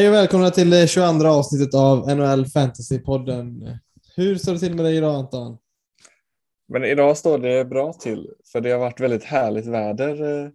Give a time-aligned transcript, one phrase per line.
[0.00, 3.78] Hej och välkomna till det 22 avsnittet av NHL Fantasy-podden.
[4.16, 5.58] Hur står det till med dig idag Anton?
[6.68, 10.50] Men idag står det bra till, för det har varit väldigt härligt väder eh,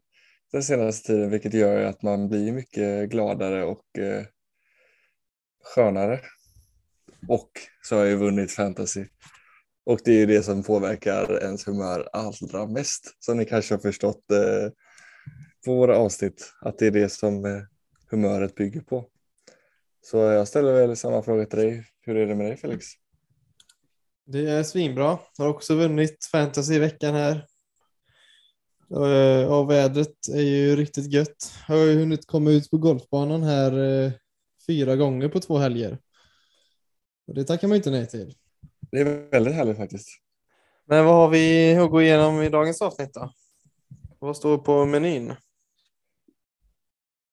[0.52, 4.24] den senaste tiden, vilket gör att man blir mycket gladare och eh,
[5.64, 6.20] skönare.
[7.28, 7.50] Och
[7.84, 9.06] så har jag ju vunnit fantasy.
[9.86, 13.80] Och det är ju det som påverkar ens humör allra mest, som ni kanske har
[13.80, 14.26] förstått
[15.66, 17.66] på våra avsnitt, att det är det som
[18.12, 19.10] humöret bygger på.
[20.06, 21.86] Så jag ställer väl samma fråga till dig.
[22.02, 22.86] Hur är det med dig Felix?
[24.26, 25.20] Det är svinbra.
[25.38, 27.48] Jag har också vunnit fantasy i veckan här.
[29.50, 31.54] Och vädret är ju riktigt gött.
[31.68, 34.12] Jag har ju hunnit komma ut på golfbanan här eh,
[34.68, 36.00] fyra gånger på två helger.
[37.28, 38.36] Och det tackar man inte nej till.
[38.92, 40.08] Det är väldigt härligt faktiskt.
[40.86, 43.34] Men vad har vi att gå igenom i dagens avsnitt då?
[44.20, 45.34] Vad står på menyn?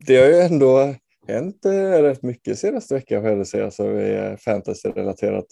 [0.06, 0.94] Det har ju ändå
[1.28, 5.46] hänt eh, rätt mycket senaste veckan får jag säga, så är fantasy-relaterat.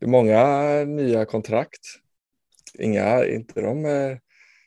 [0.00, 1.80] Det är många nya kontrakt.
[2.78, 4.18] Inga, inte de eh,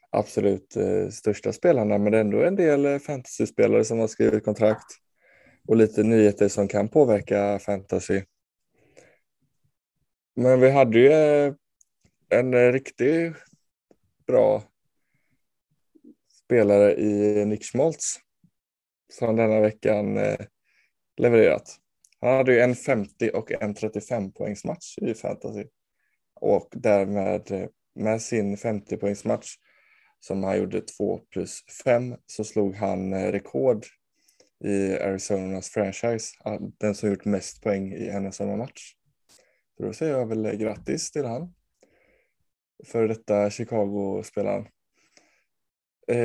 [0.10, 4.46] absolut eh, största spelarna, men det är ändå en del fantasyspelare fantasy-spelare som har skrivit
[4.46, 4.98] kontrakt
[5.68, 8.22] och lite nyheter som kan påverka fantasy.
[10.36, 11.54] Men vi hade ju eh,
[12.30, 13.34] en riktigt
[14.28, 14.64] bra
[16.46, 18.20] spelare i Nick Schmaltz
[19.12, 20.40] som denna veckan eh,
[21.18, 21.78] levererat.
[22.22, 25.66] Han hade ju en 50 och en 35 poängsmatch i fantasy
[26.36, 29.56] och därmed eh, med sin 50 poängsmatch
[30.20, 33.86] som han gjorde 2 plus 5 så slog han eh, rekord
[34.64, 38.94] i Arizonas franchise, ah, den som gjort mest poäng i en och samma match.
[39.78, 41.54] Så då säger jag väl grattis till han.
[42.84, 44.68] För detta Chicago-spelaren.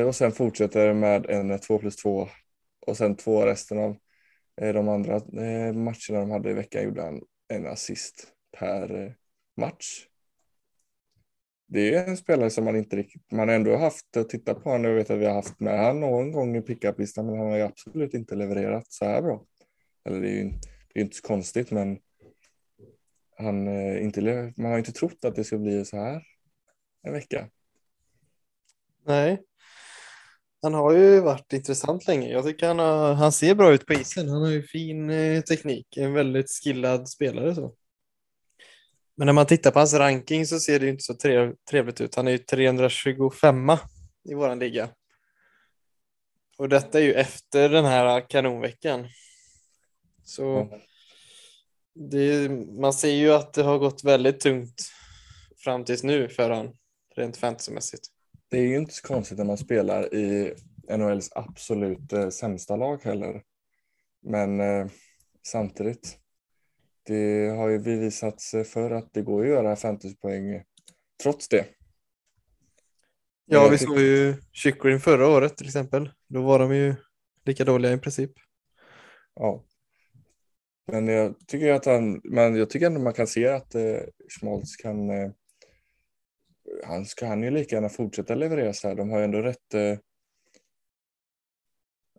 [0.07, 2.29] Och sen fortsätter med en 2 plus 2
[2.87, 3.97] och sen två resten av
[4.61, 9.13] eh, de andra eh, matcherna de hade i veckan gjorde han en assist per eh,
[9.57, 10.07] match.
[11.69, 14.91] Det är en spelare som man inte riktigt, man ändå haft att titta på honom.
[14.91, 17.57] Jag vet att vi har haft med honom någon gång i pickuplistan, men han har
[17.57, 19.45] ju absolut inte levererat så här bra.
[20.05, 20.53] Eller det är ju
[20.95, 21.99] det är inte så konstigt, men
[23.37, 26.23] han inte, man har inte trott att det skulle bli så här
[27.03, 27.51] en vecka.
[29.07, 29.43] Nej,
[30.67, 32.29] han har ju varit intressant länge.
[32.29, 34.29] Jag tycker han, har, han ser bra ut på isen.
[34.29, 37.55] Han har ju fin eh, teknik, en väldigt skillad spelare.
[37.55, 37.75] Så.
[39.17, 41.15] Men när man tittar på hans ranking så ser det inte så
[41.71, 42.15] trevligt ut.
[42.15, 43.71] Han är ju 325
[44.25, 44.89] i våran liga.
[46.59, 49.07] Och detta är ju efter den här kanonveckan.
[50.25, 50.69] Så
[52.11, 52.49] det,
[52.81, 54.83] man ser ju att det har gått väldigt tungt
[55.65, 56.73] fram tills nu för han
[57.17, 58.16] rent fantasymässigt
[58.49, 60.55] det är ju inte så konstigt när man spelar i
[60.97, 63.43] NHLs absolut eh, sämsta lag heller.
[64.23, 64.87] Men eh,
[65.47, 66.19] samtidigt,
[67.07, 70.63] det har ju bevisat sig för att det går att göra 50 poäng
[71.23, 71.67] trots det.
[73.45, 76.11] Ja, vi såg ju Chychrun förra året till exempel.
[76.29, 76.95] Då var de ju
[77.45, 78.33] lika dåliga i princip.
[79.35, 79.65] Ja.
[80.87, 84.77] Men jag tycker att han, men jag tycker ändå man kan se att eh, Schmaltz
[84.77, 85.31] kan eh,
[86.85, 88.95] han ska ju lika gärna fortsätta leverera så här.
[88.95, 89.75] De har ju ändå rätt.
[89.75, 89.99] Eh,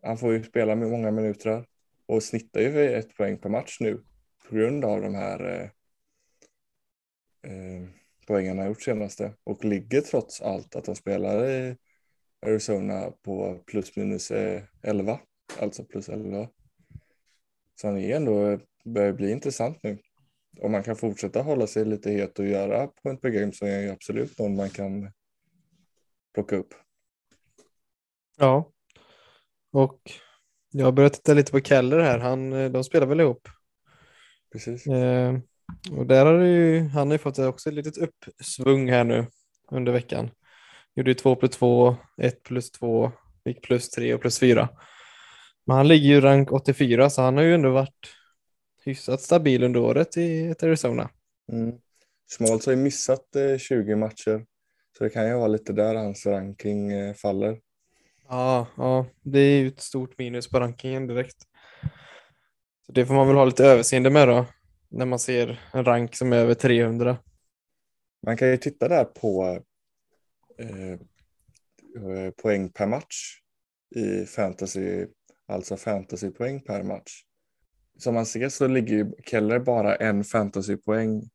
[0.02, 1.66] han får ju spela med många minuter
[2.06, 4.04] och snittar ju ett poäng per match nu
[4.48, 5.70] på grund av de här eh,
[7.52, 7.88] eh,
[8.26, 11.76] poängen han gjort senaste och ligger trots allt att de spelar i
[12.46, 15.20] Arizona på plus minus eh, 11,
[15.58, 16.48] alltså plus 11.
[17.74, 19.98] Så han är ändå, eh, börjar bli intressant nu
[20.58, 23.82] om man kan fortsätta hålla sig lite het och göra point per game så är
[23.82, 25.12] det absolut någon man kan
[26.34, 26.74] plocka upp.
[28.38, 28.72] Ja,
[29.72, 30.00] och
[30.70, 32.18] jag har börjat titta lite på Keller här.
[32.18, 33.48] Han, eh, de spelar väl ihop.
[34.52, 34.86] Precis.
[34.86, 35.38] Eh,
[35.90, 39.26] och där har ju, han har ju fått också ett litet uppsvung här nu
[39.70, 40.30] under veckan.
[40.94, 43.12] Gjorde ju 2 plus 2, 1 plus 2,
[43.44, 44.68] gick plus 3 och plus 4.
[45.66, 48.17] Men han ligger ju rank 84 så han har ju ändå varit
[48.88, 51.10] hyfsat stabil under året i Arizona.
[51.52, 51.78] Mm.
[52.36, 54.46] Schmaltz har ju missat eh, 20 matcher,
[54.98, 57.60] så det kan ju vara lite där hans ranking eh, faller.
[58.28, 61.36] Ja, ja, det är ju ett stort minus på rankingen direkt.
[62.86, 64.46] Så det får man väl ha lite överseende med då,
[64.88, 67.18] när man ser en rank som är över 300.
[68.26, 69.62] Man kan ju titta där på
[70.58, 73.40] eh, eh, poäng per match
[73.96, 75.06] i fantasy,
[75.46, 77.24] alltså fantasypoäng per match
[77.98, 81.30] som man ser så ligger ju Keller bara en fantasypoäng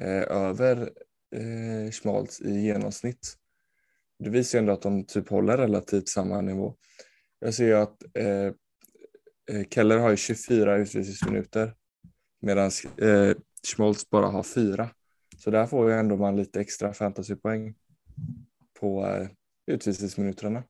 [0.00, 0.90] eh, över
[1.36, 3.34] eh, Schmaltz i genomsnitt.
[4.18, 6.74] Det visar ju ändå att de typ håller relativt samma nivå.
[7.38, 8.46] Jag ser ju att eh,
[9.50, 11.74] eh Keller har ju 24 utvisningsminuter
[12.40, 14.90] medan eh, Schmoltz bara har fyra.
[15.36, 17.74] Så där får ju ändå man lite extra fantasypoäng
[18.80, 19.28] på eh,
[19.66, 20.62] utvisningsminuterna.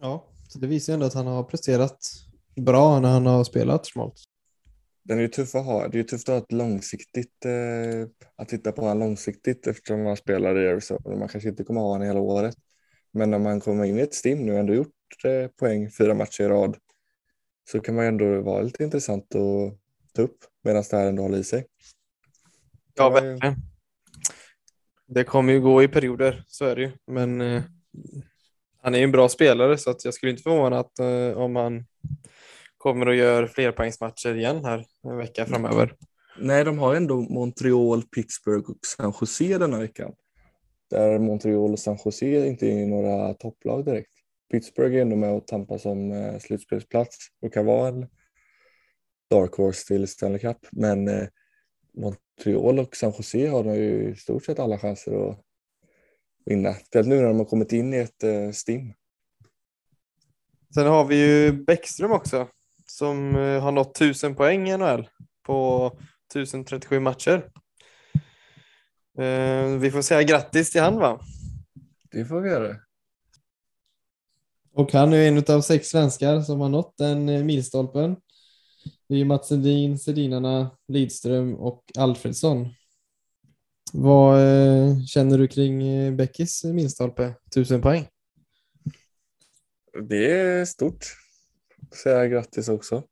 [0.00, 1.98] Ja, så det visar ju ändå att han har presterat
[2.56, 4.24] bra när han har spelat Schmaltz.
[5.04, 5.88] Den är ju tuff att ha.
[5.88, 10.02] Det är ju tufft att ha ett långsiktigt, eh, att titta på honom långsiktigt eftersom
[10.02, 11.16] man spelar i Arizona.
[11.16, 12.54] Man kanske inte kommer ha honom hela året.
[13.12, 16.14] Men när man kommer in i ett stim nu och ändå gjort eh, poäng fyra
[16.14, 16.76] matcher i rad
[17.70, 19.78] så kan man ändå vara lite intressant att
[20.12, 21.66] ta upp medan det här ändå håller i sig.
[22.94, 23.56] Ja, verkligen.
[25.06, 26.92] Det kommer ju gå i perioder, så är det ju.
[27.06, 27.62] Men eh,
[28.82, 31.56] han är ju en bra spelare så att jag skulle inte förvåna att eh, om
[31.56, 31.84] han
[32.82, 35.94] kommer och gör flerpoängsmatcher igen här en vecka framöver.
[36.38, 40.12] Nej, de har ändå Montreal, Pittsburgh och San Jose denna veckan.
[40.90, 44.12] Där Montreal och San Jose inte är några topplag direkt.
[44.50, 48.06] Pittsburgh är ändå med och tampas om eh, slutspelsplats och kan vara en
[49.30, 50.58] dark horse till Stanley Cup.
[50.72, 51.28] Men eh,
[51.94, 55.38] Montreal och San Jose har ju i stort sett alla chanser att
[56.44, 56.74] vinna.
[56.74, 58.92] Speciellt nu när de har kommit in i ett eh, stim.
[60.74, 62.48] Sen har vi ju Bäckström också
[62.92, 65.08] som eh, har nått 1000 poäng i NHL
[65.46, 65.86] på
[66.30, 67.50] 1037 matcher.
[69.18, 71.20] Eh, vi får säga grattis till han va?
[72.10, 72.76] Det får vi göra.
[74.72, 78.16] Och han är en av sex svenskar som har nått den eh, milstolpen.
[79.08, 82.68] Det är Mats Sedin, Sedinarna, Lidström och Alfredsson.
[83.92, 84.38] Vad
[85.08, 87.34] känner du kring Beckis milstolpe?
[87.46, 88.08] 1000 poäng.
[90.08, 91.21] Det är stort.
[91.94, 93.02] Säga grattis också.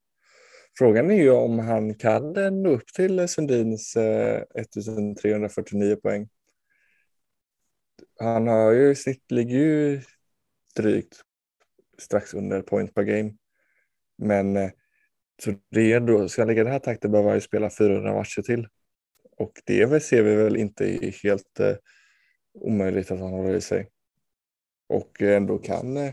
[0.78, 2.32] Frågan är ju om han kan
[2.62, 6.28] nå upp till Sundins eh, 1349 poäng.
[8.18, 10.00] Han har ju sitt, ligger ju
[10.76, 11.22] drygt
[11.98, 13.32] strax under point per game.
[14.18, 14.70] Men eh,
[15.42, 18.14] så det är då, ska han lägga den här takten behöver han ju spela 400
[18.14, 18.68] matcher till.
[19.36, 21.76] Och det ser vi väl inte helt eh,
[22.54, 23.88] omöjligt att han håller i sig.
[24.88, 26.12] Och eh, ändå kan eh,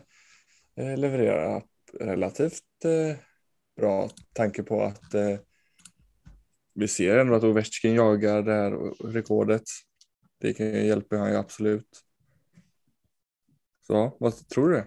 [0.76, 1.62] leverera
[1.94, 3.18] relativt eh,
[3.78, 5.38] bra tanke på att eh,
[6.74, 8.72] vi ser ändå att Ovechkin jagar det här
[9.12, 9.64] rekordet.
[10.42, 12.04] Det kan, hjälpa han ju absolut.
[13.88, 14.84] Så vad tror du?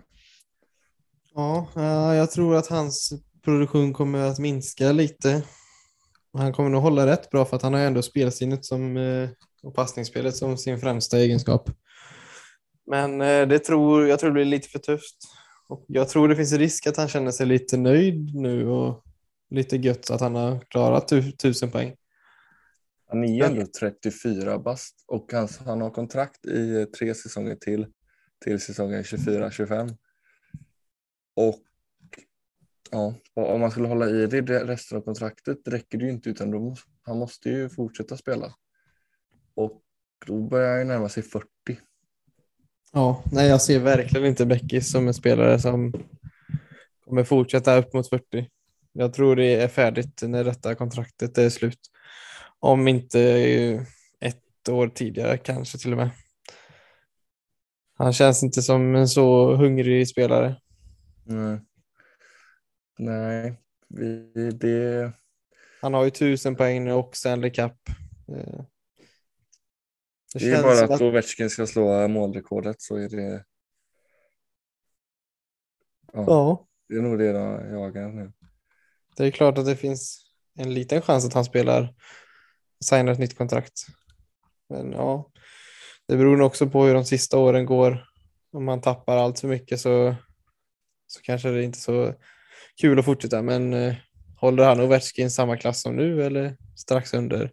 [1.34, 3.12] Ja, eh, jag tror att hans
[3.44, 5.42] produktion kommer att minska lite.
[6.32, 9.28] Han kommer nog hålla rätt bra för att han har ändå spelsinnet som, eh,
[9.62, 11.70] och passningsspelet som sin främsta egenskap.
[12.86, 15.16] Men eh, det tror, jag tror det blir lite för tufft.
[15.70, 19.04] Och jag tror det finns risk att han känner sig lite nöjd nu och
[19.50, 21.96] lite gött att han har klarat tusen poäng.
[23.06, 27.86] Han är ändå 34 bast och han, han har kontrakt i tre säsonger till,
[28.44, 29.96] till säsongen 24-25.
[31.36, 31.60] Och
[32.90, 36.50] ja, om man skulle hålla i det resten av kontraktet räcker det ju inte utan
[36.50, 38.54] då han måste ju fortsätta spela.
[39.54, 39.82] Och
[40.26, 41.48] då börjar han ju närma sig 40.
[42.92, 45.92] Ja, nej jag ser verkligen inte Beckis som en spelare som
[47.04, 48.48] kommer fortsätta upp mot 40.
[48.92, 51.80] Jag tror det är färdigt när detta kontraktet är slut.
[52.58, 53.20] Om inte
[54.20, 56.10] ett år tidigare kanske till och med.
[57.98, 60.56] Han känns inte som en så hungrig spelare.
[61.28, 61.60] Mm.
[62.98, 65.12] Nej, vi, det...
[65.82, 67.72] Han har ju tusen poäng nu och Stanley Cup.
[70.34, 73.44] Det, det är bara att, Ovechkin ska slå målrekordet så är det...
[76.12, 76.66] Ja, ja.
[76.88, 78.32] Det är nog det jag jagar nu.
[79.16, 80.26] Det är klart att det finns
[80.58, 81.94] en liten chans att han spelar
[82.84, 83.86] signar ett nytt kontrakt.
[84.68, 85.30] Men ja,
[86.08, 88.04] det beror nog också på hur de sista åren går.
[88.52, 90.14] Om man tappar allt för mycket så,
[91.06, 92.14] så kanske det inte är så
[92.80, 93.42] kul att fortsätta.
[93.42, 93.94] Men eh,
[94.36, 97.52] håller han Ovechkin samma klass som nu eller strax under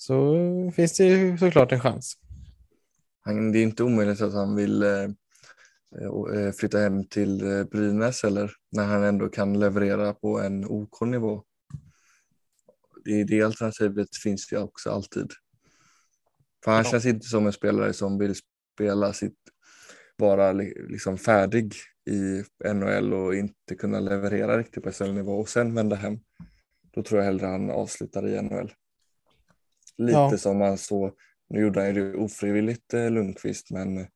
[0.00, 0.36] så
[0.76, 2.14] finns det ju såklart en chans.
[3.20, 5.02] Han, det är inte omöjligt att han vill eh,
[6.02, 11.00] eh flytta hem till eh, Brynäs eller när han ändå kan leverera på en OK
[11.00, 11.42] nivå.
[13.04, 15.32] Det, det alternativet finns ju också alltid.
[16.64, 16.90] För han ja.
[16.90, 18.34] känns inte som en spelare som vill
[18.74, 19.38] spela sitt,
[20.16, 21.74] vara liksom färdig
[22.10, 26.18] i NHL och inte kunna leverera riktigt på SHL-nivå och sen vända hem.
[26.94, 28.72] Då tror jag hellre han avslutar i NHL.
[29.98, 30.38] Lite ja.
[30.38, 31.12] som man så,
[31.48, 34.06] nu gjorde han ju det ofrivilligt eh, Lundqvist men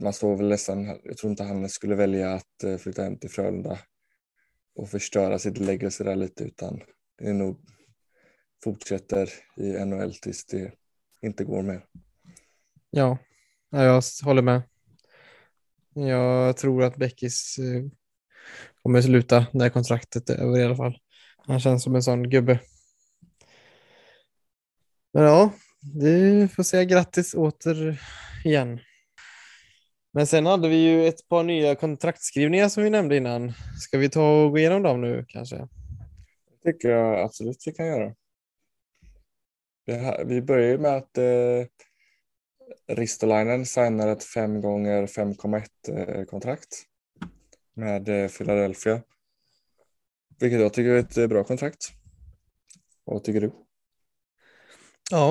[0.00, 3.30] man såg väl nästan, jag tror inte han skulle välja att eh, flytta hem till
[3.30, 3.78] Frölunda
[4.74, 6.80] och förstöra sitt legacy där lite utan
[7.18, 7.60] det är nog
[8.64, 10.72] fortsätter i NHL tills det
[11.22, 11.84] inte går mer.
[12.90, 13.18] Ja,
[13.70, 14.62] jag håller med.
[15.94, 17.84] Jag tror att Beckis eh,
[18.82, 20.98] kommer sluta när kontraktet är över i alla fall.
[21.36, 22.60] Han känns som en sån gubbe.
[25.14, 25.50] Men ja,
[25.94, 28.00] vi får säga grattis åter
[28.44, 28.80] igen.
[30.12, 33.52] Men sen hade vi ju ett par nya kontraktskrivningar som vi nämnde innan.
[33.80, 35.56] Ska vi ta och gå igenom dem nu kanske?
[35.56, 38.14] Det tycker jag absolut vi kan göra.
[40.24, 41.66] Vi börjar med att eh,
[42.96, 46.68] Ristolainen signar ett 5 gånger 5,1 eh, kontrakt
[47.74, 49.02] med eh, Philadelphia.
[50.40, 51.88] Vilket jag tycker är ett eh, bra kontrakt.
[53.04, 53.63] Vad tycker du?
[55.10, 55.30] Ja,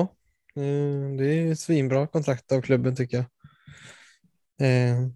[0.56, 3.26] eh, det är ett svinbra kontrakt av klubben tycker jag.
[4.68, 5.08] Eh,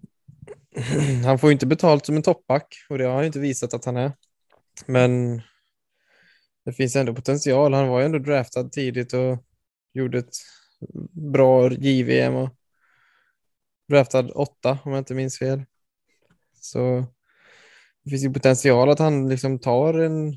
[1.25, 3.97] han får inte betalt som en toppback och det har han inte visat att han
[3.97, 4.11] är.
[4.85, 5.41] Men
[6.65, 7.73] det finns ändå potential.
[7.73, 9.45] Han var ju ändå draftad tidigt och
[9.93, 10.35] gjorde ett
[11.11, 12.49] bra JVM och
[13.87, 15.65] draftad åtta om jag inte minns fel.
[16.61, 17.05] Så
[18.03, 20.35] det finns ju potential att han liksom tar en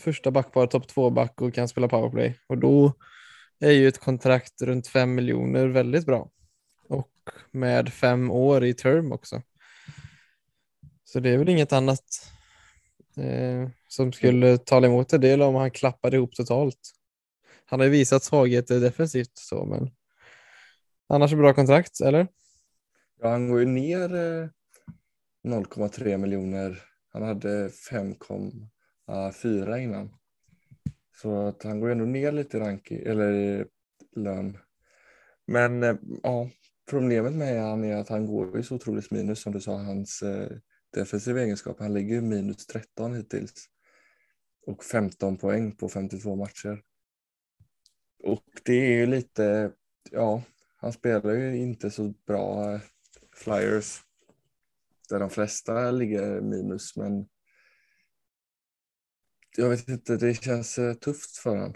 [0.00, 2.92] första backpar, topp två back och kan spela powerplay och då
[3.64, 6.30] är ju ett kontrakt runt 5 miljoner väldigt bra
[6.88, 7.10] och
[7.50, 9.42] med fem år i term också.
[11.04, 12.04] Så det är väl inget annat
[13.16, 16.80] eh, som skulle tala emot det, del om han klappade ihop totalt.
[17.64, 19.90] Han har ju visat svagheter defensivt så, men
[21.08, 22.28] annars är bra kontrakt, eller?
[23.20, 24.48] Ja, han går ju ner eh,
[25.44, 26.82] 0,3 miljoner.
[27.12, 30.14] Han hade 5,4 innan.
[31.22, 33.64] Så att han går ändå ner lite i ranking, eller i
[34.16, 34.58] lön.
[35.46, 36.50] Men eh, ja,
[36.90, 40.22] problemet med han är att han går ju så otroligt minus som du sa, hans
[40.22, 40.50] eh,
[40.94, 41.80] defensiva egenskap.
[41.80, 43.68] Han ligger minus 13 hittills
[44.66, 46.82] och 15 poäng på 52 matcher.
[48.22, 49.72] Och det är ju lite,
[50.10, 50.42] ja,
[50.76, 52.80] han spelar ju inte så bra eh,
[53.36, 54.00] flyers
[55.08, 57.26] där de flesta ligger minus, men
[59.56, 61.74] jag vet inte, det känns eh, tufft för honom.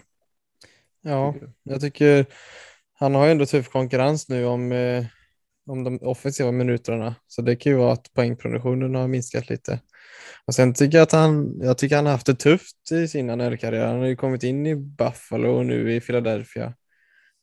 [1.01, 2.25] Ja, jag tycker
[2.93, 5.05] han har ju ändå tuff konkurrens nu om, eh,
[5.65, 9.79] om de offensiva minuterna, så det kan ju vara att poängproduktionen har minskat lite.
[10.45, 13.27] Och sen tycker jag att han, jag tycker han har haft det tufft i sin
[13.27, 13.87] NHL-karriär.
[13.87, 16.73] Han har ju kommit in i Buffalo och nu i Philadelphia.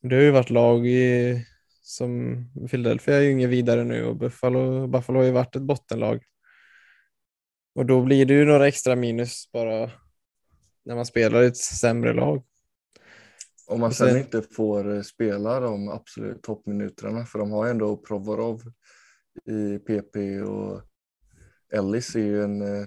[0.03, 1.45] Det har ju varit lag i,
[1.83, 6.23] som Philadelphia är ju inget vidare nu och Buffalo, Buffalo har ju varit ett bottenlag.
[7.75, 9.91] Och då blir det ju några extra minus bara
[10.87, 12.45] när man spelar i ett sämre lag.
[13.67, 17.97] Om man sen, sen inte får eh, spela de absolut toppminuterna, för de har ändå
[17.97, 18.63] Provorov
[19.45, 20.83] i PP och
[21.73, 22.87] Ellis är ju en uh,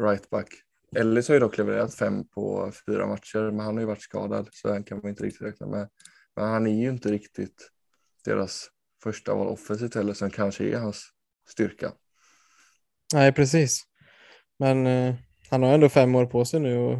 [0.00, 0.48] rightback.
[0.96, 4.48] Ellis har ju dock levererat fem på fyra matcher, men han har ju varit skadad
[4.52, 5.88] så han kan man inte riktigt räkna med.
[6.36, 7.70] Men han är ju inte riktigt
[8.24, 8.68] deras
[9.02, 11.04] första val offensivt heller, som kanske är hans
[11.48, 11.92] styrka.
[13.14, 13.84] Nej, precis.
[14.58, 15.14] Men uh,
[15.50, 16.98] han har ändå fem år på sig nu och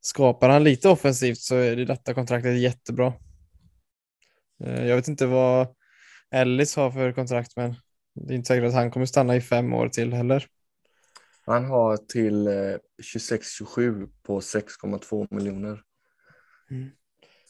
[0.00, 3.12] skapar han lite offensivt så är det detta kontraktet jättebra.
[4.64, 5.68] Uh, jag vet inte vad
[6.30, 7.74] Ellis har för kontrakt, men
[8.14, 10.46] det är inte säkert att han kommer stanna i fem år till heller.
[11.46, 12.48] Han har till
[13.02, 15.82] 26-27 eh, på 6,2 miljoner.
[16.70, 16.90] Mm.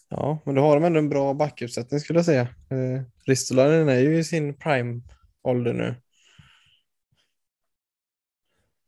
[0.09, 2.43] Ja, men då har de ändå en bra backuppsättning skulle jag säga.
[2.43, 5.95] Eh, Ristolainen är ju i sin prime-ålder nu.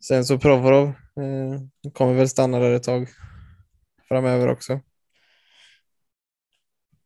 [0.05, 3.09] Sen så Provorov eh, kommer väl stanna där ett tag
[4.13, 4.81] framöver också.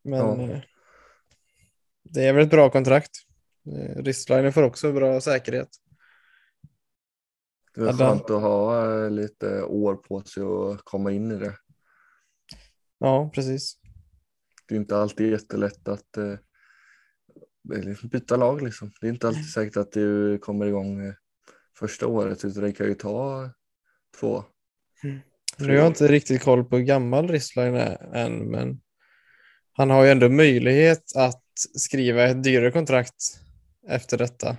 [0.03, 0.41] Men ja.
[0.41, 0.61] eh,
[2.03, 3.11] det är väl ett bra kontrakt.
[3.67, 5.69] Eh, Ristlainen får också bra säkerhet.
[7.75, 11.57] Det är skönt att ha eh, lite år på sig att komma in i det.
[12.99, 13.79] Ja, precis.
[14.69, 16.19] Det är inte alltid jättelätt att
[18.03, 18.63] byta lag.
[18.63, 18.93] Liksom.
[19.01, 21.15] Det är inte alltid säkert att du kommer igång
[21.79, 23.51] första året utan det kan ju ta
[24.21, 24.45] två.
[25.05, 25.21] Mm.
[25.59, 28.81] Nu har jag inte riktigt koll på hur gammal Ristline är än, men
[29.73, 31.43] han har ju ändå möjlighet att
[31.79, 33.41] skriva ett dyrare kontrakt
[33.88, 34.57] efter detta.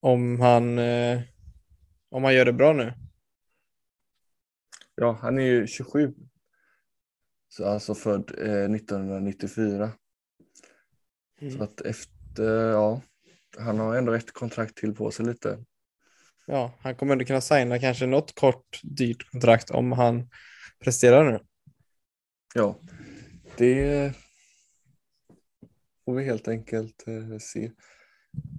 [0.00, 1.20] Om han, eh,
[2.10, 2.92] om han gör det bra nu.
[4.94, 6.14] Ja, han är ju 27.
[7.48, 9.92] Så alltså född eh, 1994.
[11.40, 11.56] Mm.
[11.56, 13.02] Så att efter, ja,
[13.58, 15.64] han har ändå ett kontrakt till på sig lite.
[16.50, 20.28] Ja, han kommer ändå kunna signa kanske något kort dyrt kontrakt om han
[20.84, 21.38] presterar nu.
[22.54, 22.78] Ja,
[23.56, 24.12] det
[26.04, 27.70] får vi helt enkelt eh, se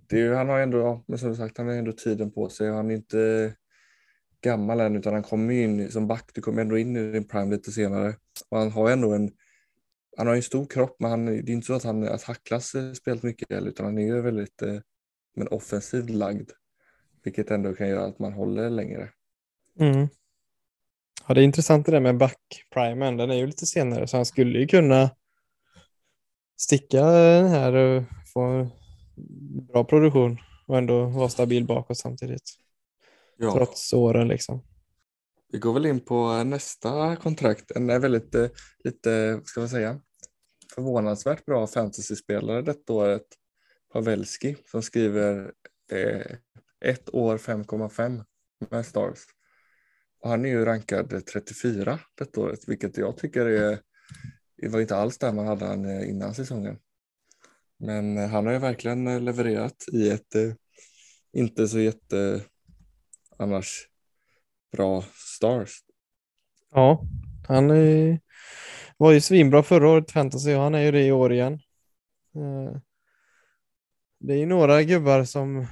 [0.10, 2.70] det är, han har ändå, men som sagt, han har ändå tiden på sig.
[2.70, 3.56] Han är inte
[4.42, 6.32] gammal än utan han kommer in som back.
[6.34, 8.16] Du kommer ändå in i din prime lite senare.
[8.50, 9.32] Och han har ändå en,
[10.18, 12.74] han har en stor kropp men han, det är inte så att han att hacklas
[12.96, 14.80] spelat mycket utan han är ju väldigt eh,
[15.36, 16.52] men offensivt lagd.
[17.24, 19.10] Vilket ändå kan göra att man håller längre.
[19.80, 20.08] Mm.
[21.28, 23.18] Ja, det är intressant det där med back-primen.
[23.18, 25.10] Den är ju lite senare så han skulle ju kunna
[26.58, 28.70] sticka den här och få
[29.72, 30.38] bra produktion
[30.68, 32.50] och ändå vara stabil bakåt samtidigt.
[33.38, 33.54] Ja.
[33.54, 34.64] Trots åren liksom.
[35.52, 37.72] Vi går väl in på nästa kontrakt.
[37.72, 38.48] En är väldigt, eh,
[38.84, 40.00] lite, ska man säga,
[40.76, 43.26] förvånansvärt bra fantasyspelare detta året.
[43.94, 45.52] Pavelski som skriver
[45.92, 46.36] eh,
[46.82, 48.24] ett år 5,5
[48.70, 49.20] med Stars.
[50.22, 53.80] Och han är ju rankad 34 detta året, vilket jag tycker är,
[54.58, 56.78] det var inte alls där man hade han eh, innan säsongen.
[57.78, 60.36] Men eh, han har ju verkligen eh, levererat i ett
[61.34, 62.42] inte så jätte
[63.38, 63.88] annars
[64.72, 65.04] bra
[65.38, 65.70] Stars.
[66.72, 67.04] Ja,
[67.48, 68.20] han är,
[68.98, 71.60] var ju svinbra förra året fantasy och han är ju det i år igen.
[74.20, 75.68] Det är ju några gubbar som,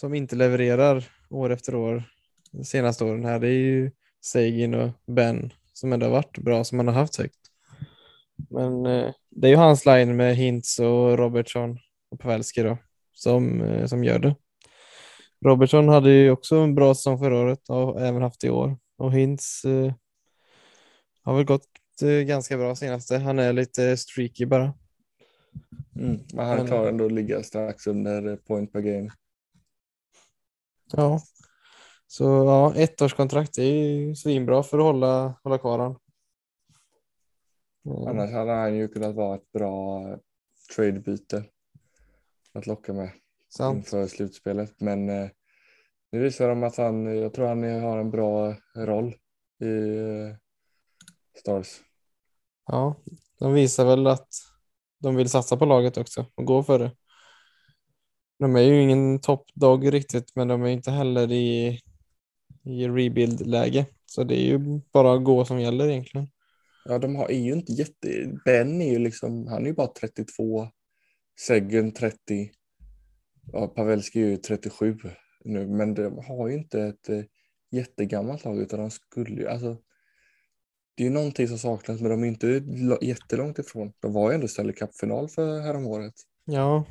[0.00, 2.02] som inte levererar år efter år
[2.52, 3.38] de senaste åren här.
[3.38, 3.90] Det är ju
[4.20, 7.38] Sagin och Ben som ändå har varit bra som man har haft högt.
[8.50, 11.78] Men eh, det är ju hans line med Hintz och Robertson
[12.10, 12.78] och Pavelski då
[13.14, 14.34] som, eh, som gör det.
[15.44, 18.78] Robertson hade ju också en bra säsong förra året och även haft i år.
[18.98, 19.92] Och Hintz eh,
[21.22, 21.68] har väl gått
[22.02, 23.18] eh, ganska bra senaste.
[23.18, 24.74] Han är lite streaky bara.
[25.96, 26.20] Mm.
[26.32, 29.10] Men han Men- klarar ändå att ligga strax under eh, point per game.
[30.92, 31.20] Ja.
[32.06, 35.96] Så ja, ettårskontrakt är ju svinbra för att hålla, hålla kvar han.
[37.86, 38.08] Mm.
[38.08, 40.04] Annars hade han ju kunnat vara ett bra
[40.76, 41.44] tradebyte
[42.52, 43.10] att locka med
[43.48, 43.76] Sant.
[43.76, 44.80] inför slutspelet.
[44.80, 45.30] Men eh,
[46.12, 49.14] nu visar de att han, jag tror han har en bra roll
[49.60, 50.36] i eh,
[51.38, 51.80] Stars.
[52.66, 52.94] Ja,
[53.38, 54.28] de visar väl att
[54.98, 56.90] de vill satsa på laget också och gå för det.
[58.40, 61.80] De är ju ingen toppdog riktigt, men de är inte heller i,
[62.64, 63.86] i rebuild-läge.
[64.06, 66.28] Så det är ju bara att gå som gäller egentligen.
[66.84, 68.38] Ja, de har, är ju inte jätte...
[68.44, 70.68] Ben är ju liksom, han är ju bara 32.
[71.40, 72.50] Seggen 30.
[73.52, 74.98] Ja, Pavelski är ju 37
[75.44, 77.22] nu, men de har ju inte ett eh,
[77.70, 79.76] jättegammalt lag utan de skulle ju, alltså.
[80.94, 82.62] Det är ju någonting som saknas, men de är inte
[83.00, 83.92] jättelångt ifrån.
[84.00, 86.14] De var ju ändå Stanley Cup-final för häromåret.
[86.44, 86.84] Ja,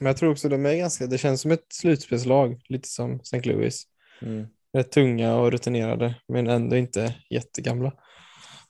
[0.00, 3.40] men jag tror också de är ganska, det känns som ett slutspelslag, lite som St.
[3.40, 3.84] Louis.
[4.22, 4.46] Mm.
[4.72, 7.92] Rätt tunga och rutinerade, men ändå inte jättegamla.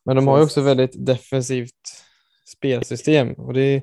[0.05, 2.05] Men de har ju också väldigt defensivt
[2.57, 3.83] spelsystem och det,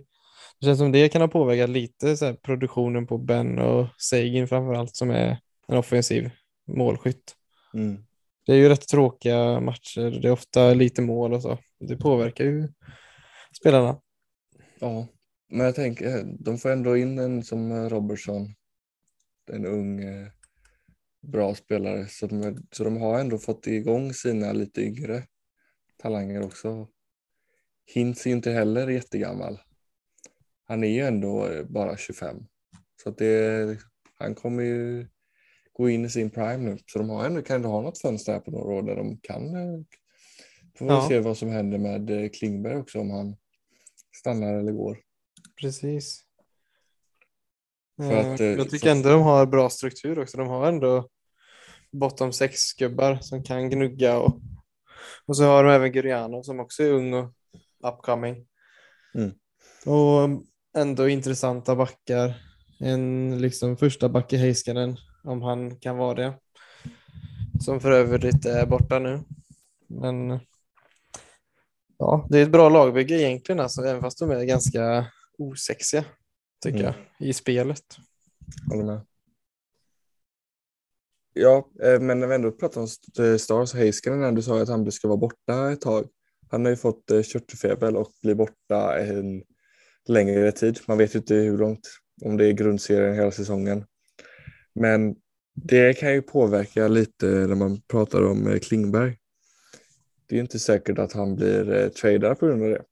[0.59, 4.73] det känns som det kan ha påverkat lite så produktionen på Ben och Sagin framför
[4.73, 6.29] allt som är en offensiv
[6.67, 7.35] målskytt.
[7.73, 8.03] Mm.
[8.45, 11.57] Det är ju rätt tråkiga matcher, det är ofta lite mål och så.
[11.79, 12.69] Det påverkar ju
[13.59, 13.99] spelarna.
[14.79, 15.07] Ja,
[15.49, 18.53] men jag tänker, de får ändå in en som eh, Robertson.
[19.51, 20.27] En ung, eh,
[21.21, 22.07] bra spelare.
[22.07, 25.23] Så de, så de har ändå fått igång sina lite yngre
[25.97, 26.87] talanger också.
[27.85, 29.59] Hintz är inte heller jättegammal.
[30.65, 32.45] Han är ju ändå eh, bara 25.
[33.03, 33.77] Så det,
[34.17, 35.07] han kommer ju
[35.73, 36.77] gå in i sin prime nu.
[36.85, 39.17] Så de har ändå, kan ändå ha något fönster här på några år där de
[39.21, 39.55] kan.
[39.55, 39.79] eh,
[40.77, 41.07] Får Ja.
[41.09, 43.35] se vad som händer med eh, Klingberg också om han
[44.15, 44.97] stannar eller går.
[45.61, 46.23] Precis.
[47.97, 50.37] För Eh, att, eh, jag tycker ändå de har bra struktur också.
[50.37, 51.09] De har ändå
[51.91, 54.41] bottom sex gubbar som kan gnugga och,
[55.25, 57.33] och så har de även Guriano som också är ung och
[57.87, 58.47] upcoming.
[59.15, 59.31] Mm.
[59.85, 60.43] Och
[60.77, 62.43] ändå intressanta backar.
[62.79, 66.33] En liksom första back i Heiskanen om han kan vara det.
[67.59, 69.23] Som för övrigt är borta nu.
[69.87, 70.39] Men
[71.97, 76.05] ja, det är ett bra lagbygge egentligen alltså, även fast de är ganska osexiga
[76.63, 76.93] tycker Mm.
[77.19, 77.83] jag, i spelet.
[78.69, 79.01] Håller med.
[81.33, 84.61] Ja, eh, men när vi ändå pratar om st- Stars och Heiskanen, när du sa
[84.61, 86.07] att han ska vara borta ett tag.
[86.49, 89.43] Han har ju fått eh, körtelfeber och blir borta en
[90.07, 90.79] längre tid.
[90.87, 91.87] Man vet ju inte hur långt,
[92.21, 93.85] om det är grundserien hela säsongen.
[94.75, 95.15] Men
[95.53, 99.17] det kan ju påverka lite när man pratar om eh, Klingberg.
[100.27, 102.83] Det är ju inte säkert att han blir eh, tradad på grund av det.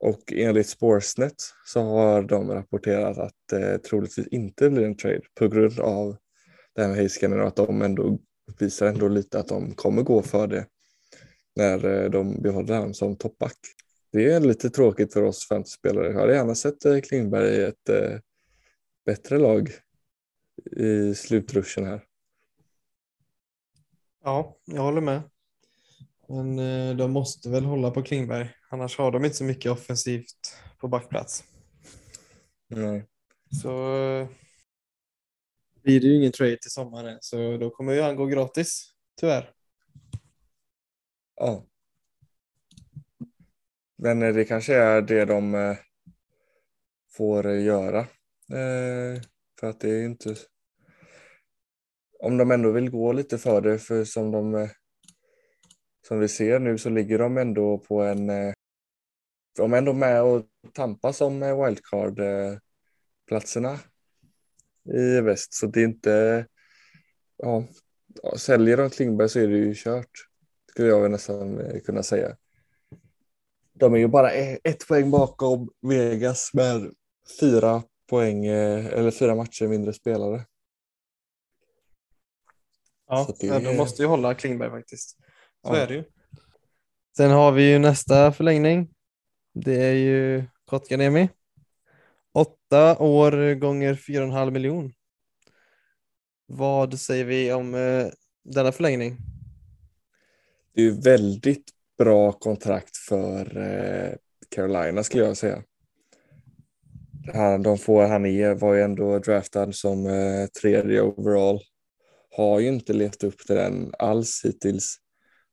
[0.00, 1.34] Och enligt Sportsnet
[1.66, 6.16] så har de rapporterat att det troligtvis inte blir en trade på grund av
[6.74, 8.18] det här med Heiskanen och att de ändå
[8.58, 10.66] visar ändå lite att de kommer gå för det
[11.56, 13.58] när eh, de behåller honom som toppback.
[14.12, 16.06] Det är lite tråkigt för oss fantasyspelare.
[16.06, 18.18] Jag hade gärna sett eh, Klingberg i ett eh,
[19.06, 19.70] bättre lag
[20.76, 22.04] i slutruschen här.
[24.24, 25.22] Ja, jag håller med.
[26.28, 28.50] Men eh, de måste väl hålla på Klingberg.
[28.72, 31.44] Annars har de inte så mycket offensivt på backplats.
[32.68, 33.06] Nej.
[33.62, 34.28] Så eh,
[35.82, 39.52] blir det ju ingen trade till sommaren så då kommer ju han gå gratis, tyvärr.
[41.36, 41.66] Ja.
[43.98, 45.76] Men eh, det kanske är det de eh,
[47.12, 48.06] får göra.
[49.60, 50.36] För att det är inte...
[52.22, 54.68] Om de ändå vill gå lite för det, för som de
[56.08, 58.54] som vi ser nu så ligger de ändå på en...
[59.60, 63.78] De är ändå med och tampas om wildcard-platserna
[64.92, 65.54] i väst.
[65.54, 66.46] Så det är inte...
[67.36, 67.64] Ja,
[68.36, 70.10] säljer de Klingberg så är det ju kört.
[70.70, 72.36] Skulle jag nästan kunna säga.
[73.72, 76.92] De är ju bara ett poäng bakom Vegas med
[77.40, 80.46] fyra poäng eller fyra matcher mindre spelare.
[83.06, 83.58] Ja, det...
[83.58, 85.10] de måste ju hålla Klingberg faktiskt.
[85.10, 85.16] Så
[85.62, 85.76] ja.
[85.76, 86.04] är det ju.
[87.16, 88.94] Sen har vi ju nästa förlängning.
[89.52, 91.28] Det är ju Kotkaniemi.
[92.32, 94.92] Åtta år gånger fyra och en halv miljon.
[96.46, 98.06] Vad säger vi om eh,
[98.44, 99.16] denna förlängning?
[100.74, 104.14] Det är ju väldigt bra kontrakt för eh,
[104.48, 105.62] Carolina skulle jag säga.
[107.34, 111.60] Han, de får, han är, var ju ändå draftad som eh, tredje overall.
[112.30, 114.96] Har ju inte levt upp till den alls hittills.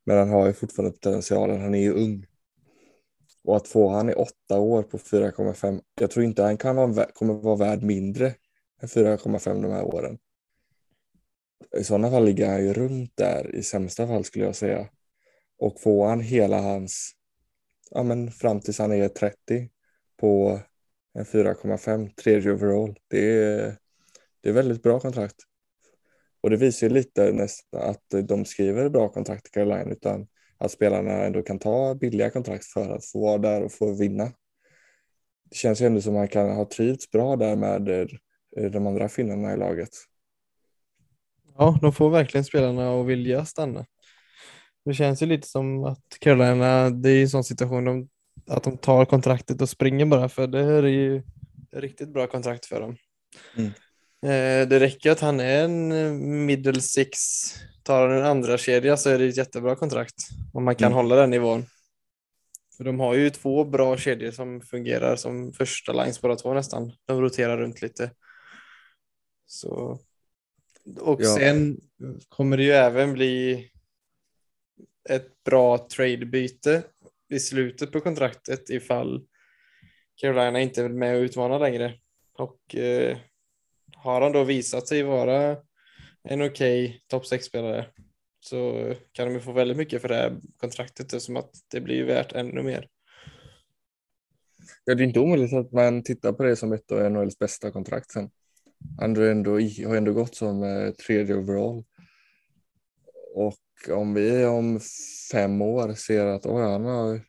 [0.05, 1.61] Men han har ju fortfarande potentialen.
[1.61, 2.25] Han är ju ung.
[3.47, 5.81] Och att få han i åtta år på 4,5.
[5.99, 8.27] Jag tror inte han kan vara, kommer vara värd mindre
[8.81, 10.17] än 4,5 de här åren.
[11.77, 14.89] I sådana fall ligger han ju runt där i sämsta fall skulle jag säga.
[15.57, 17.11] Och får han hela hans,
[17.91, 19.69] ja men fram tills han är 30
[20.17, 20.59] på
[21.13, 22.95] en 4,5 tredje overall.
[23.07, 23.77] Det är,
[24.41, 25.37] det är väldigt bra kontrakt.
[26.41, 30.71] Och det visar ju lite nästan att de skriver bra kontrakt i Caroline utan att
[30.71, 34.31] spelarna ändå kan ta billiga kontrakt för att få vara där och få vinna.
[35.49, 38.87] Det känns ju ändå som att man kan ha trivts bra där med eh, de
[38.87, 39.89] andra finnarna i laget.
[41.57, 43.85] Ja, de får verkligen spelarna att vilja stanna.
[44.85, 48.09] Det känns ju lite som att Carolina, det är en sån situation de,
[48.47, 51.23] att de tar kontraktet och springer bara för det här är ju
[51.71, 52.97] riktigt bra kontrakt för dem.
[53.57, 53.71] Mm.
[54.21, 57.17] Eh, det räcker att han är en middle six,
[57.87, 60.15] tar han en andra kedja så är det ett jättebra kontrakt
[60.53, 60.95] om man kan mm.
[60.95, 61.65] hålla den nivån.
[62.77, 66.91] För de har ju två bra kedjor som fungerar som första lines båda två nästan.
[67.05, 68.11] De roterar runt lite.
[69.45, 69.99] Så.
[70.99, 71.35] Och ja.
[71.35, 71.77] sen
[72.29, 73.69] kommer det ju även bli
[75.09, 76.83] ett bra tradebyte
[77.29, 79.25] i slutet på kontraktet ifall
[80.15, 81.93] Carolina inte är med och utmana längre.
[82.33, 83.17] Och eh,
[83.95, 85.57] har han då visat sig vara
[86.29, 87.85] en okej okay topp 6-spelare
[88.39, 92.33] så kan de få väldigt mycket för det här kontraktet som att det blir värt
[92.33, 92.87] ännu mer.
[94.85, 97.71] Ja, det är inte omöjligt att man tittar på det som ett av NHLs bästa
[97.71, 98.29] kontrakt sen.
[98.99, 99.51] Han har ändå,
[99.87, 101.83] har ändå gått som eh, tredje overall.
[103.35, 103.57] Och
[103.89, 104.79] om vi om
[105.31, 107.21] fem år ser att oh, han har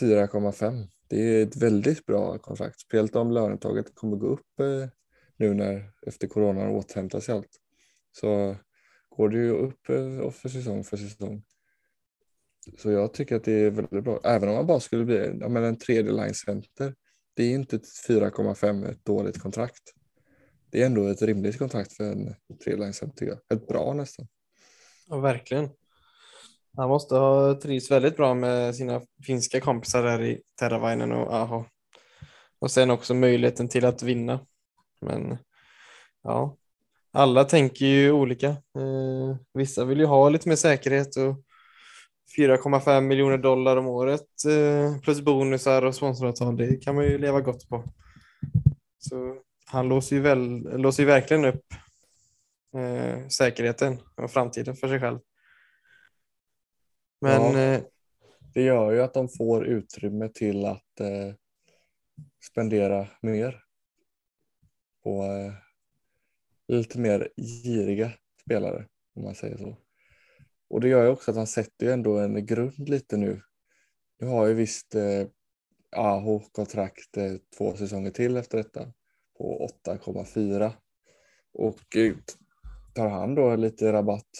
[0.00, 0.88] 4,5.
[1.08, 2.80] Det är ett väldigt bra kontrakt.
[2.80, 4.88] Speciellt om lönetaget kommer gå upp eh,
[5.36, 7.60] nu när efter coronan återhämtar sig allt.
[8.20, 8.56] Så
[9.08, 9.50] går det ju
[9.88, 11.42] eh, upp för säsong för säsong.
[12.78, 14.20] Så jag tycker att det är väldigt bra.
[14.24, 16.94] Även om man bara skulle bli ja, men en tredje line center.
[17.34, 19.82] Det är inte 4,5 ett dåligt kontrakt.
[20.70, 23.38] Det är ändå ett rimligt kontrakt för en tredje line center.
[23.54, 24.26] Ett bra nästan.
[25.08, 25.68] Ja, verkligen.
[26.76, 31.64] Han måste ha trivts väldigt bra med sina finska kompisar där i Terravainen och Aho.
[32.58, 34.46] Och sen också möjligheten till att vinna.
[35.00, 35.36] Men
[36.22, 36.56] ja,
[37.14, 38.48] alla tänker ju olika.
[38.48, 41.44] Eh, vissa vill ju ha lite mer säkerhet och
[42.36, 47.40] 4,5 miljoner dollar om året eh, plus bonusar och sponsoravtal, det kan man ju leva
[47.40, 47.84] gott på.
[48.98, 51.64] Så han låser ju, väl, låser ju verkligen upp
[52.76, 55.18] eh, säkerheten och framtiden för sig själv.
[57.20, 57.82] Men ja, eh,
[58.54, 61.34] det gör ju att de får utrymme till att eh,
[62.50, 63.60] spendera mer
[65.02, 65.63] på eh,
[66.68, 68.12] lite mer giriga
[68.44, 69.76] spelare om man säger så.
[70.68, 73.40] Och det gör ju också att han sätter ju ändå en grund lite nu.
[74.18, 75.26] Nu har ju visst eh,
[75.96, 78.92] Aho kontrakt eh, två säsonger till efter detta
[79.38, 80.72] på 8,4
[81.52, 82.14] och eh,
[82.94, 84.30] tar han då lite rabatt.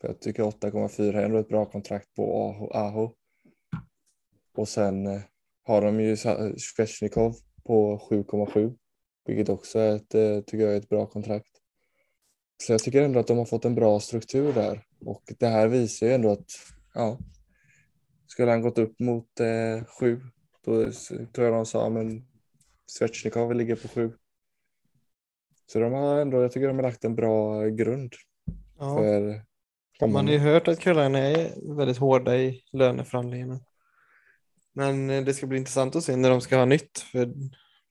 [0.00, 3.14] För jag tycker 8,4 är ändå ett bra kontrakt på Aho.
[4.54, 5.20] Och sen eh,
[5.62, 6.16] har de ju
[6.56, 8.76] Svesjnikov på 7,7
[9.24, 11.53] vilket också är ett, eh, tycker jag är ett bra kontrakt.
[12.62, 15.68] Så jag tycker ändå att de har fått en bra struktur där och det här
[15.68, 16.46] visar ju ändå att
[16.94, 17.18] ja,
[18.26, 20.20] skulle han gått upp mot eh, sju
[20.64, 20.90] då
[21.34, 22.26] tror jag de sa men
[22.86, 24.12] Svetjnikov ligger på sju.
[25.66, 28.12] Så de har ändå, jag tycker de har lagt en bra grund
[28.78, 28.96] Ja.
[29.98, 33.60] för Man har ju hört att Carolina är väldigt hårda i löneförhandlingarna.
[34.72, 36.98] Men eh, det ska bli intressant att se när de ska ha nytt.
[36.98, 37.32] För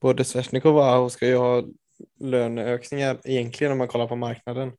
[0.02, 1.64] både Svesjnikov och Aho ska ju ha
[2.20, 4.72] löneökningar egentligen om man kollar på marknaden.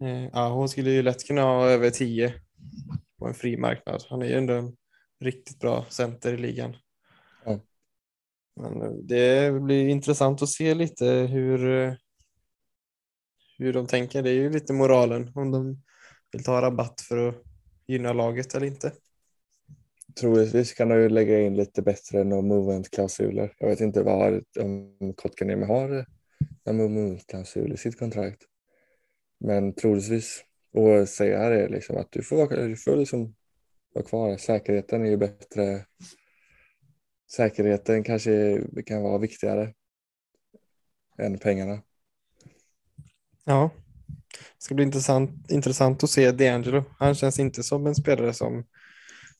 [0.00, 2.34] Eh, Aho skulle ju lätt kunna ha över 10
[3.18, 4.04] på en fri marknad.
[4.10, 4.76] Han är ju ändå en
[5.20, 6.76] riktigt bra center i ligan.
[7.44, 7.60] Ja.
[8.56, 11.94] Men eh, det blir intressant att se lite hur, eh,
[13.58, 14.22] hur de tänker.
[14.22, 15.82] Det är ju lite moralen om de
[16.32, 17.34] vill ta rabatt för att
[17.86, 18.92] gynna laget eller inte.
[20.20, 23.54] Troligtvis kan de ju lägga in lite bättre no movement-klausuler.
[23.58, 26.04] Jag vet inte vad om Kotkaniemi har eh,
[26.64, 28.42] en movement-klausul i sitt kontrakt.
[29.40, 30.44] Men troligtvis.
[30.72, 33.34] Och säga det liksom att du får, vara- du får liksom
[33.94, 34.36] vara kvar.
[34.36, 35.84] Säkerheten är ju bättre.
[37.36, 39.74] Säkerheten kanske kan vara viktigare
[41.18, 41.82] än pengarna.
[43.44, 43.70] Ja,
[44.28, 46.84] det ska bli intressant, intressant att se D'Angelo.
[46.98, 48.64] Han känns inte som en spelare som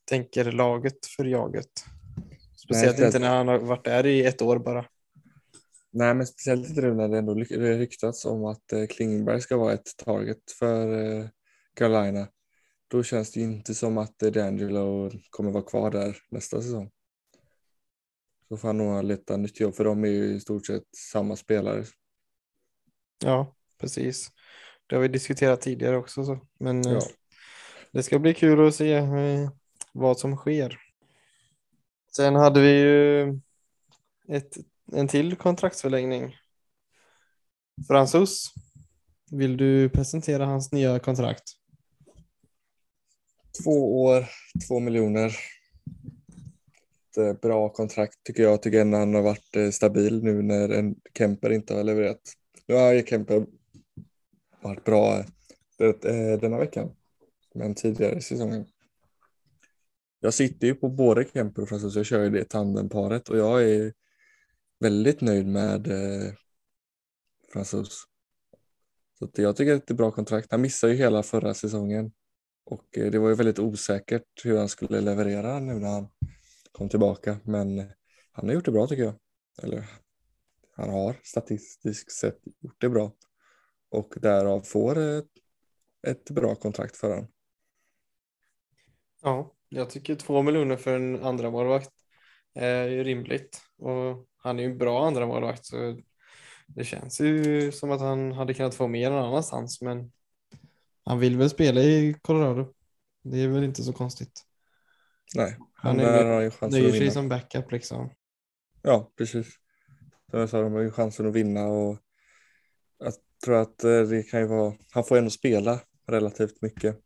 [0.09, 1.71] tänker laget för jaget.
[2.57, 4.85] Speciellt speciellt- inte när han har varit där i ett år bara.
[5.91, 9.73] Nej, men speciellt inte nu när det ändå ryktats om att eh, Klingberg ska vara
[9.73, 11.27] ett target för eh,
[11.75, 12.29] Carolina.
[12.89, 16.91] Då känns det inte som att eh, D'Angelo kommer vara kvar där nästa säsong.
[18.49, 21.37] Så får han nog leta nytt jobb för de är ju i stort sett samma
[21.37, 21.85] spelare.
[23.25, 24.29] Ja, precis.
[24.87, 26.25] Det har vi diskuterat tidigare också.
[26.25, 26.41] Så.
[26.61, 27.01] Men Ja.
[27.93, 29.01] det ska bli kul att se
[29.93, 30.79] vad som sker.
[32.17, 33.41] Sen hade vi ju
[34.29, 34.57] ett,
[34.93, 36.37] en till kontraktsförlängning.
[37.89, 38.53] Fransos,
[39.31, 41.45] vill du presentera hans nya kontrakt?
[43.65, 44.29] Två år,
[44.69, 45.37] två miljoner.
[47.11, 48.63] Ett eh, bra kontrakt tycker jag.
[48.63, 52.21] Tycker ändå han har varit eh, stabil nu när en Kemper inte har levererat.
[52.67, 53.47] Nu har ju Kemper
[54.61, 55.19] varit bra
[55.79, 56.91] eh, denna veckan.
[57.55, 58.67] Men tidigare i säsongen.
[60.21, 61.97] Jag sitter ju på både Kemper och Fransos.
[61.97, 63.93] Jag kör ju det tandemparet och jag är
[64.81, 66.33] väldigt nöjd med eh,
[67.53, 68.05] Fransos.
[69.19, 70.51] Så att jag tycker att det är ett bra kontrakt.
[70.51, 72.13] Han missade ju hela förra säsongen.
[72.65, 76.09] Och eh, det var ju väldigt osäkert hur han skulle leverera nu när han
[76.73, 77.41] kom tillbaka.
[77.45, 77.79] Men
[78.33, 79.15] han har gjort det bra tycker jag.
[79.63, 79.91] Eller
[80.77, 83.13] han har statistiskt sett gjort det bra.
[83.91, 85.31] Och därav får ett,
[86.07, 87.29] ett bra kontrakt för honom.
[89.23, 91.91] Ja, jag tycker två miljoner för en andra målvakt
[92.55, 93.61] är ju rimligt.
[93.79, 96.01] Och han är ju en bra andra målvakt så
[96.67, 99.83] det känns ju som att han hade kunnat få mer någon annanstans.
[99.83, 100.13] Men
[101.05, 102.75] han vill väl spela i Colorado.
[103.23, 104.45] Det är väl inte så konstigt.
[105.37, 107.13] Nej, Han han är har ju chansen Nöjer att sig vinna.
[107.13, 108.11] som backup liksom.
[108.83, 109.47] Ja, precis.
[110.31, 111.99] Som jag sa, de har ju chansen att vinna och
[112.99, 113.13] jag
[113.45, 116.99] tror att eh, det kan ju vara, han får ändå spela relativt mycket.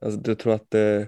[0.00, 1.02] Alltså, jag tror att eh,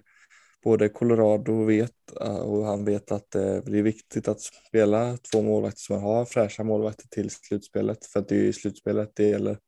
[0.62, 5.42] både Colorado vet eh, och han vet att eh, det är viktigt att spela två
[5.42, 8.06] målvakter som har fräscha målvakter till slutspelet.
[8.06, 9.58] För att det är ju i slutspelet det gäller.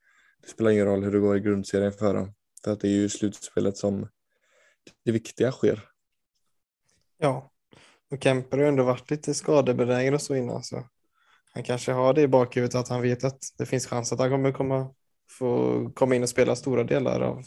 [0.43, 2.35] Det spelar ingen roll hur det går i grundserien för dem.
[2.65, 4.09] För att det är ju i slutspelet som
[5.05, 5.89] det viktiga sker.
[7.19, 7.51] Ja,
[8.11, 10.89] och Kemper har ju ändå varit lite skadebenägen och så innan så
[11.53, 14.31] han kanske har det i bakhuvudet att han vet att det finns chans att han
[14.31, 14.95] kommer komma
[15.31, 17.45] få komma in och spela stora delar av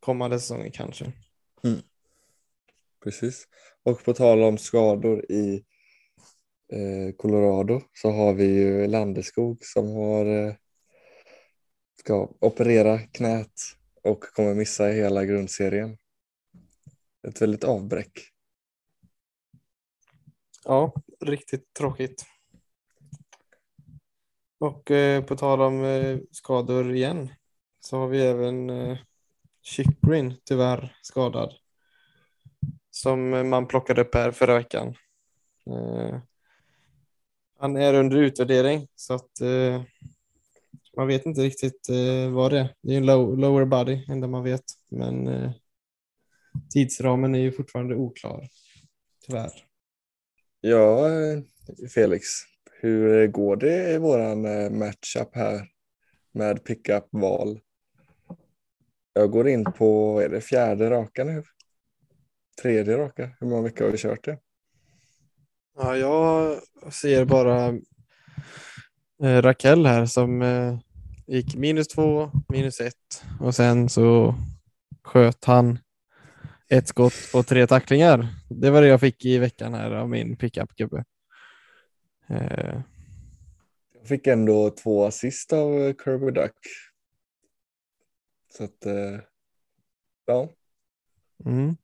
[0.00, 1.12] kommande säsonger kanske.
[3.04, 3.48] Precis.
[3.82, 5.64] Och på tal om skador i
[6.72, 10.54] eh, Colorado så har vi ju Landeskog som har eh,
[12.00, 13.52] ska operera knät
[14.02, 15.98] och kommer missa hela grundserien.
[17.28, 18.12] Ett väldigt avbräck.
[20.64, 22.24] Ja, riktigt tråkigt.
[24.58, 27.28] Och eh, på tal om eh, skador igen
[27.80, 28.98] så har vi även eh,
[29.62, 31.63] Chyprin tyvärr skadad.
[32.94, 34.94] Som man plockade upp här förra veckan.
[35.66, 36.18] Eh,
[37.58, 39.82] han är under utvärdering så att eh,
[40.96, 42.74] man vet inte riktigt eh, vad det är.
[42.82, 44.64] Det är en low, lower body enda man vet.
[44.90, 45.50] Men eh,
[46.72, 48.48] tidsramen är ju fortfarande oklar.
[49.26, 49.52] Tyvärr.
[50.60, 51.42] Ja, eh,
[51.94, 52.22] Felix,
[52.72, 55.68] hur går det i våran eh, matchup här
[56.32, 57.60] med pickup-val?
[59.12, 61.42] Jag går in på, är det fjärde raka nu?
[62.62, 63.30] Tredje raka?
[63.40, 64.38] Hur många veckor har vi kört det?
[65.76, 66.60] Ja, jag
[66.92, 67.66] ser bara
[69.22, 70.78] eh, Raquel här som eh,
[71.26, 74.34] gick minus två, minus ett och sen så
[75.02, 75.78] sköt han
[76.68, 78.28] ett skott och tre tacklingar.
[78.48, 81.04] Det var det jag fick i veckan här av min pickup-gubbe.
[82.28, 82.80] Eh,
[84.04, 86.58] fick ändå två assist av Kirby Duck.
[88.48, 89.20] Så att, eh,
[90.26, 90.48] ja.
[91.44, 91.76] Mm.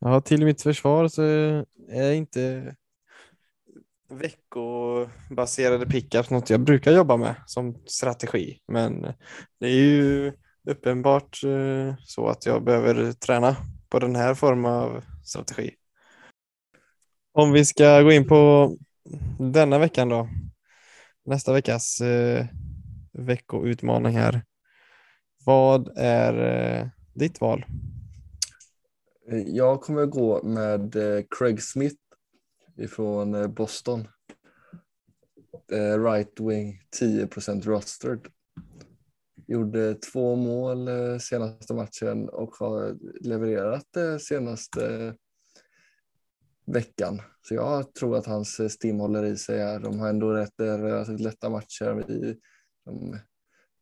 [0.00, 1.22] Ja, till mitt försvar så
[1.88, 2.74] är inte
[4.10, 8.58] veckobaserade pickups något jag brukar jobba med som strategi.
[8.68, 9.02] Men
[9.60, 10.32] det är ju
[10.68, 13.56] uppenbart eh, så att jag behöver träna
[13.88, 15.74] på den här formen av strategi.
[17.32, 18.70] Om vi ska gå in på
[19.38, 20.28] denna veckan då.
[21.24, 22.46] Nästa veckas eh,
[23.12, 24.42] veckoutmaning här.
[25.44, 27.64] Vad är eh, ditt val?
[29.30, 31.96] Eh, jag kommer gå med eh, Craig Smith
[32.76, 34.08] ifrån eh, Boston.
[36.06, 38.28] Right wing 10% rostered.
[39.46, 40.88] Gjorde två mål
[41.20, 45.14] senaste matchen och har levererat senaste
[46.66, 47.22] veckan.
[47.48, 49.80] Så jag tror att hans stim håller i sig här.
[49.80, 52.04] De har ändå rätt relativt lätta matcher.
[52.84, 53.18] de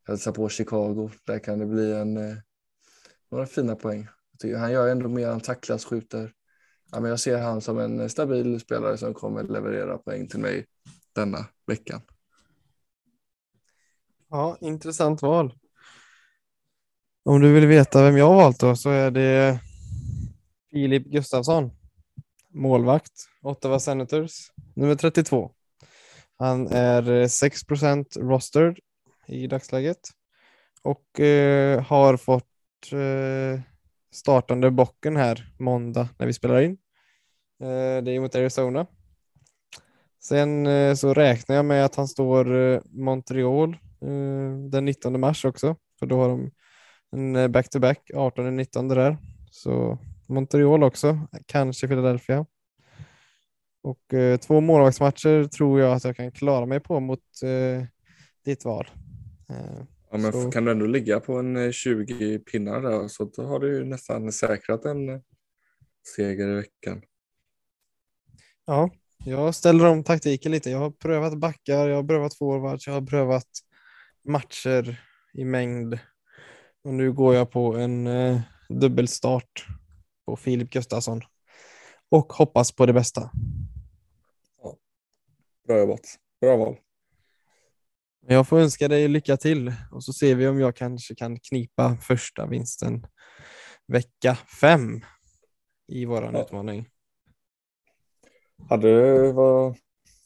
[0.04, 1.10] hälsar på Chicago.
[1.26, 2.40] Där kan det bli en,
[3.30, 4.08] några fina poäng.
[4.44, 6.32] Han gör ändå mer, han tacklas, skjuter.
[6.92, 10.66] Ja, men jag ser han som en stabil spelare som kommer leverera poäng till mig
[11.14, 12.00] denna veckan.
[14.30, 15.54] Ja, intressant val.
[17.24, 19.60] Om du vill veta vem jag har valt då så är det
[20.70, 21.70] Filip Gustafsson,
[22.54, 24.32] målvakt, Ottawa Senators,
[24.74, 25.52] nummer 32.
[26.38, 28.78] Han är 6% rostered
[29.26, 30.00] i dagsläget
[30.82, 32.44] och eh, har fått
[32.92, 33.60] eh,
[34.10, 36.78] startande bocken här måndag när vi spelar in.
[37.60, 38.86] Eh, det är mot Arizona.
[40.22, 43.76] Sen eh, så räknar jag med att han står eh, Montreal
[44.70, 46.50] den 19 mars också, för då har de
[47.12, 49.16] en back-to-back 18-19 där.
[49.50, 52.46] Så Montreal också, kanske Philadelphia.
[53.82, 54.00] Och
[54.40, 57.20] två målvaktsmatcher tror jag att jag kan klara mig på mot
[58.44, 58.90] ditt val.
[60.10, 60.50] Ja, men så...
[60.50, 64.32] kan du ändå ligga på en 20 eh, pinnar där så då har du nästan
[64.32, 65.20] säkrat en eh,
[66.16, 67.02] seger i veckan.
[68.64, 68.90] Ja,
[69.24, 70.70] jag ställer om taktiken lite.
[70.70, 73.48] Jag har prövat backar, jag har prövat forwards, jag har prövat
[74.24, 75.00] matcher
[75.34, 75.98] i mängd.
[76.84, 79.66] Och nu går jag på en eh, dubbelstart
[80.26, 81.20] på Filip Gustafsson
[82.08, 83.30] och hoppas på det bästa.
[84.62, 84.76] Ja.
[85.66, 86.18] Bra jobbat.
[86.40, 86.76] Bra val.
[88.30, 91.96] Jag får önska dig lycka till och så ser vi om jag kanske kan knipa
[91.96, 93.06] första vinsten
[93.86, 95.00] vecka fem
[95.88, 96.42] i våran ja.
[96.42, 96.88] utmaning.
[98.68, 99.76] Hade du, vad,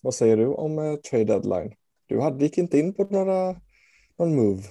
[0.00, 1.74] vad säger du om eh, trade deadline?
[2.06, 3.60] Du hade, gick inte in på några,
[4.18, 4.62] någon move.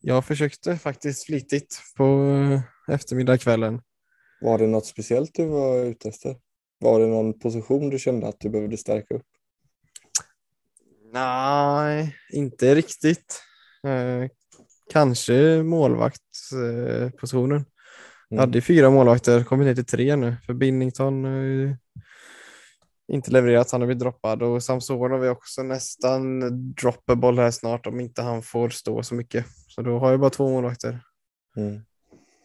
[0.00, 3.82] Jag försökte faktiskt flitigt på eh, eftermiddagskvällen.
[4.40, 6.36] Var det något speciellt du var ute efter?
[6.78, 9.26] Var det någon position du kände att du behövde stärka upp?
[11.12, 13.42] Nej, inte riktigt.
[13.86, 14.30] Eh,
[14.92, 17.58] kanske målvaktspositionen.
[17.58, 17.64] Eh,
[18.30, 18.40] mm.
[18.40, 20.36] Hade fyra målvakter, kommit ner till tre nu.
[20.46, 21.74] För Binnington eh,
[23.12, 26.40] inte levererat, han har blivit droppad och Samson har vi också nästan
[26.74, 29.46] droppable här snart om inte han får stå så mycket.
[29.68, 31.00] Så då har jag bara två målvakter.
[31.56, 31.80] Mm.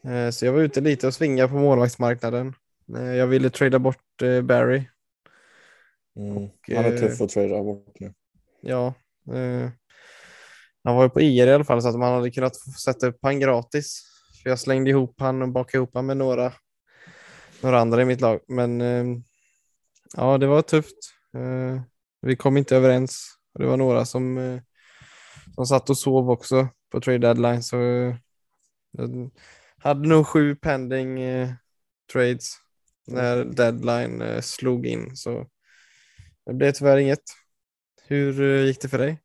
[0.08, 2.54] Eh, så jag var ute lite och svinga på målvaktsmarknaden.
[2.98, 4.04] Eh, jag ville trada bort
[4.44, 4.84] Barry.
[6.16, 6.38] Mm.
[6.38, 8.14] Och, han är tuff att trada bort nu.
[8.64, 8.94] Ja.
[9.34, 9.70] Eh,
[10.84, 13.20] han var ju på IR i alla fall så att man hade kunnat sätta upp
[13.22, 14.04] han gratis.
[14.44, 16.54] För jag slängde ihop han och bakade ihop han med några,
[17.62, 18.40] några andra i mitt lag.
[18.48, 19.06] Men eh,
[20.14, 20.98] ja, det var tufft.
[21.36, 21.82] Eh,
[22.22, 23.28] vi kom inte överens.
[23.60, 24.62] Det var några som, eh,
[25.56, 27.64] som satt och sov också på trade deadline.
[27.64, 27.78] Så
[28.92, 29.32] jag
[29.78, 31.50] hade nog sju pending eh,
[32.14, 32.54] trades
[33.08, 35.16] när deadline eh, slog in.
[35.16, 35.48] Så
[36.46, 37.43] det blev tyvärr inget.
[38.08, 39.18] Hur eh, gick det för dig?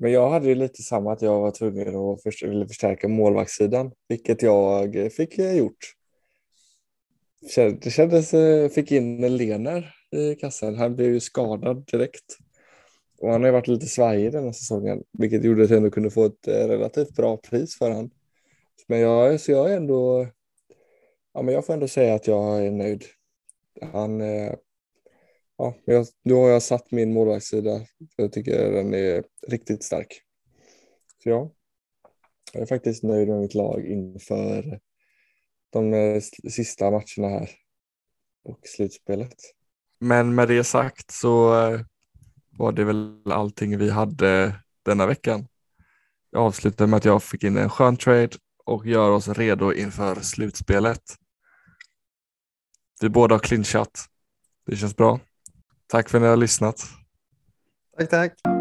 [0.00, 3.92] Men jag hade ju lite samma att jag var tvungen att först, ville förstärka målvaktssidan,
[4.08, 5.92] vilket jag fick gjort.
[7.82, 10.74] Det kändes, eh, fick in Lener i kassan.
[10.74, 12.36] Han blev ju skadad direkt.
[13.18, 15.90] Och han har ju varit lite svajig den här säsongen, vilket gjorde att jag ändå
[15.90, 18.10] kunde få ett eh, relativt bra pris för han.
[18.88, 20.26] Men jag, så jag är ändå,
[21.34, 23.04] ja men jag får ändå säga att jag är nöjd.
[23.92, 24.20] Han,
[25.58, 27.80] ja, jag, nu har jag satt min målvaktssida.
[28.16, 30.22] Jag tycker den är riktigt stark.
[31.22, 31.50] Så ja,
[32.52, 34.80] jag är faktiskt nöjd med mitt lag inför
[35.70, 37.50] de sista matcherna här
[38.44, 39.36] och slutspelet.
[39.98, 41.80] Men med det sagt så eh,
[42.50, 45.46] var det väl allting vi hade denna veckan.
[46.30, 48.30] Jag avslutar med att jag fick in en skön trade
[48.64, 51.02] och gör oss redo inför slutspelet.
[53.00, 54.06] Vi båda har clinchat.
[54.66, 55.20] Det känns bra.
[55.88, 56.76] Tack för att ni har lyssnat.
[57.98, 58.55] Tack, tack.